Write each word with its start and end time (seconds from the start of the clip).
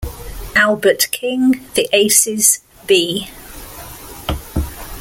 Albert 0.55 1.09
King, 1.11 1.63
The 1.75 1.87
Aces, 1.95 2.61
B. 2.87 3.29